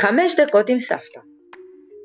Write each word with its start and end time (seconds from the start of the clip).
חמש 0.00 0.40
דקות 0.40 0.68
עם 0.68 0.78
סבתא. 0.78 1.20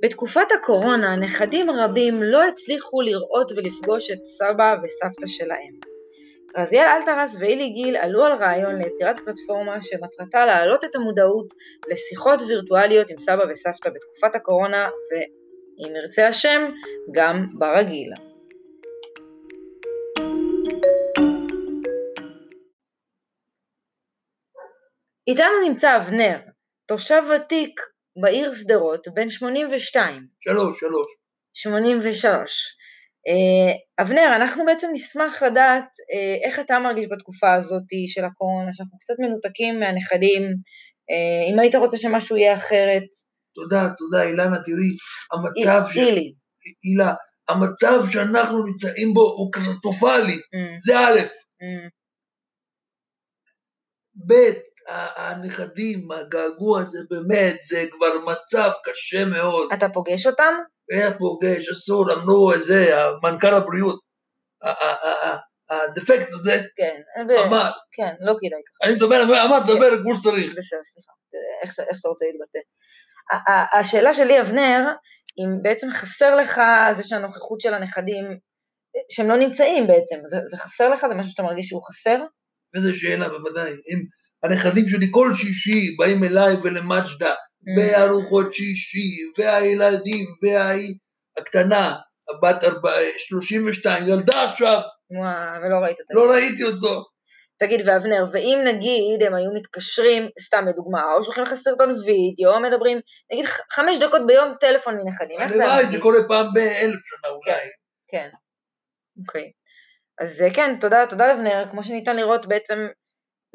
בתקופת 0.04 0.52
הקורונה 0.52 1.16
נכדים 1.16 1.70
רבים 1.70 2.24
לא 2.24 2.44
הצליחו 2.44 3.02
לראות 3.02 3.52
ולפגוש 3.52 4.12
את 4.12 4.26
סבא 4.26 4.76
וסבתא 4.84 5.28
שלהם. 5.28 5.80
רזיאל 6.58 6.88
אלטרס 6.88 7.36
ואילי 7.40 7.70
גיל 7.70 7.96
עלו 7.96 8.26
על 8.26 8.34
רעיון 8.34 8.76
ליצירת 8.76 9.20
פלטפורמה 9.20 9.82
שמטרתה 9.82 10.46
להעלות 10.46 10.84
את 10.86 10.96
המודעות 10.96 11.54
לשיחות 11.88 12.42
וירטואליות 12.42 13.10
עם 13.10 13.20
סבא 13.20 13.44
וסבתא 13.50 13.90
בתקופת 13.90 14.36
הקורונה 14.36 14.90
ואם 15.12 15.96
ירצה 15.96 16.28
השם, 16.28 16.72
גם 17.12 17.46
ברגיל. 17.54 18.14
איתנו 25.28 25.62
נמצא 25.68 25.98
אבנר, 25.98 26.38
תושב 26.88 27.24
ותיק 27.36 27.93
בעיר 28.22 28.54
שדרות, 28.54 29.08
בן 29.14 29.30
82. 29.30 30.28
שלוש, 30.40 30.80
שלוש. 30.80 31.08
83. 31.54 32.78
אה, 33.28 34.04
אבנר, 34.04 34.36
אנחנו 34.36 34.66
בעצם 34.66 34.88
נשמח 34.94 35.44
לדעת 35.44 35.90
אה, 36.14 36.48
איך 36.48 36.60
אתה 36.60 36.80
מרגיש 36.80 37.06
בתקופה 37.12 37.54
הזאת 37.54 37.84
של 38.08 38.26
הקורונה, 38.26 38.74
שאנחנו 38.74 38.98
קצת 39.00 39.14
מנותקים 39.20 39.80
מהנכדים, 39.80 40.42
אה, 41.12 41.54
אם 41.54 41.60
היית 41.60 41.76
רוצה 41.76 41.98
שמשהו 41.98 42.38
יהיה 42.38 42.56
אחרת. 42.56 43.08
תודה, 43.56 43.90
תודה, 43.98 44.24
אילנה, 44.24 44.58
תראי, 44.66 44.92
המצב 45.32 45.82
ש... 45.94 45.98
אילי. 45.98 46.34
הילה, 46.84 47.14
המצב 47.50 48.12
שאנחנו 48.12 48.64
נמצאים 48.64 49.14
בו 49.14 49.22
הוא 49.22 49.52
קטסטרופלי, 49.52 50.34
mm. 50.34 50.80
זה 50.86 51.00
א', 51.00 51.20
mm. 51.20 51.90
ב', 54.28 54.34
הנכדים, 55.16 56.12
הגעגוע 56.12 56.82
הזה 56.82 57.00
באמת, 57.10 57.64
זה 57.64 57.86
כבר 57.92 58.32
מצב 58.32 58.70
קשה 58.84 59.26
מאוד. 59.26 59.70
אתה 59.74 59.90
פוגש 59.94 60.28
אותם? 60.28 60.54
איך 60.92 61.14
פוגש, 61.18 61.70
אסור, 61.70 62.14
אמרו 62.14 62.52
זה, 62.58 62.96
מנכ"ל 63.24 63.54
הבריאות, 63.56 64.00
הדפקט 65.70 66.28
הזה, 66.30 66.52
כן, 66.78 67.02
אמר, 67.48 67.72
כן, 67.92 68.14
לא 68.20 68.34
כדאי 68.40 68.62
ככה. 68.68 68.88
אני 68.88 68.96
מדבר, 68.96 69.24
אמר, 69.46 69.60
תדבר 69.60 69.98
כן. 69.98 70.04
כמו 70.04 70.16
שצריך. 70.16 70.56
בסדר, 70.58 70.84
סליחה, 70.84 71.12
איך 71.64 71.98
שאתה 71.98 72.10
רוצה 72.10 72.26
להתבטא. 72.26 72.60
השאלה 73.80 74.14
שלי, 74.14 74.42
אבנר, 74.42 74.80
אם 75.40 75.64
בעצם 75.64 75.88
חסר 75.92 76.36
לך 76.36 76.62
זה 76.92 77.04
שהנוכחות 77.04 77.62
של 77.62 77.74
הנכדים, 77.74 78.26
שהם 79.12 79.28
לא 79.28 79.38
נמצאים 79.38 79.88
בעצם, 79.88 80.16
זה, 80.26 80.38
זה 80.46 80.58
חסר 80.58 80.90
לך? 80.90 81.06
זה 81.10 81.16
משהו 81.16 81.32
שאתה 81.32 81.44
מרגיש 81.44 81.68
שהוא 81.68 81.82
חסר? 81.84 82.18
איזה 82.76 82.94
שאלה, 82.96 83.30
בוודאי. 83.30 83.72
אם 83.72 84.00
הנכדים 84.44 84.88
שלי 84.88 85.08
כל 85.12 85.32
שישי 85.36 85.96
באים 85.98 86.24
אליי 86.24 86.56
ולמג'דה, 86.64 87.34
mm. 87.34 87.80
וארוחות 87.80 88.54
שישי, 88.56 89.10
והילדים, 89.38 90.26
והאי 90.44 90.88
הקטנה, 91.38 91.96
הבת 92.30 92.64
32, 93.18 94.04
ילדה 94.08 94.44
עכשיו. 94.44 94.82
וואו, 95.10 95.62
ולא 95.62 95.76
ראית 95.76 95.98
אותו. 96.00 96.14
לא 96.14 96.34
ראיתי 96.34 96.64
אותו. 96.64 97.04
תגיד, 97.60 97.88
ואבנר, 97.88 98.26
ואם 98.32 98.60
נגיד 98.66 99.24
הם 99.26 99.36
היו 99.36 99.52
מתקשרים, 99.56 100.24
סתם 100.42 100.66
לדוגמה, 100.70 101.02
או 101.14 101.24
שולחים 101.24 101.44
לך 101.44 101.54
סרטון 101.54 101.90
וידאו, 101.90 102.56
או 102.56 102.62
מדברים, 102.62 103.00
נגיד 103.34 103.46
חמש 103.72 103.98
דקות 103.98 104.22
ביום 104.28 104.54
טלפון 104.60 104.94
מנכדים, 105.04 105.42
איך 105.42 105.54
זה 105.54 105.66
מרגיש? 105.68 105.86
זה 105.86 106.02
קורה 106.02 106.18
פעם 106.28 106.46
באלף 106.54 107.02
שנה 107.02 107.30
אולי. 107.32 107.52
כן, 107.52 107.68
כן, 108.12 108.30
אוקיי. 109.20 109.52
אז 110.22 110.42
אה, 110.42 110.54
כן, 110.54 110.76
תודה, 110.82 111.06
תודה 111.10 111.34
לבנר, 111.34 111.66
כמו 111.70 111.84
שניתן 111.84 112.16
לראות 112.16 112.46
בעצם 112.46 112.88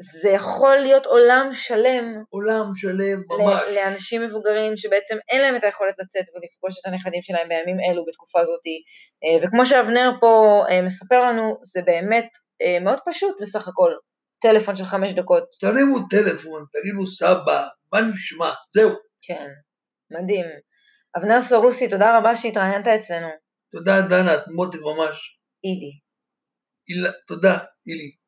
זה 0.01 0.29
יכול 0.29 0.75
להיות 0.75 1.05
עולם 1.05 1.49
שלם. 1.53 2.23
עולם 2.29 2.71
שלם, 2.75 3.21
ממש. 3.27 3.61
לאנשים 3.75 4.21
מבוגרים 4.25 4.77
שבעצם 4.77 5.17
אין 5.29 5.41
להם 5.41 5.55
את 5.55 5.63
היכולת 5.63 5.95
לצאת 5.99 6.25
ולפגוש 6.35 6.79
את 6.79 6.85
הנכדים 6.85 7.21
שלהם 7.21 7.49
בימים 7.49 7.77
אלו, 7.79 8.05
בתקופה 8.05 8.41
הזאת. 8.41 8.59
אה, 9.23 9.47
וכמו 9.47 9.65
שאבנר 9.65 10.11
פה 10.21 10.63
אה, 10.69 10.81
מספר 10.81 11.21
לנו, 11.21 11.57
זה 11.63 11.81
באמת 11.81 12.29
אה, 12.61 12.79
מאוד 12.79 12.99
פשוט 13.05 13.37
בסך 13.41 13.67
הכל. 13.67 13.91
טלפון 14.41 14.75
של 14.75 14.85
חמש 14.85 15.11
דקות. 15.13 15.43
תרימו 15.59 15.97
טלפון, 16.09 16.65
תגידו 16.73 17.07
סבא, 17.07 17.67
מה 17.93 17.99
נשמע? 18.01 18.51
זהו. 18.73 18.89
כן, 19.21 19.47
מדהים. 20.11 20.45
אבנר 21.17 21.41
סרוסי, 21.41 21.89
תודה 21.89 22.17
רבה 22.17 22.35
שהתראיינת 22.35 22.87
אצלנו. 22.87 23.27
תודה, 23.71 24.01
דנה, 24.09 24.35
את 24.35 24.47
מותק 24.55 24.77
ממש. 24.79 25.39
אילי. 25.63 25.91
אילה, 26.89 27.11
תודה, 27.27 27.57
אילי. 27.87 28.18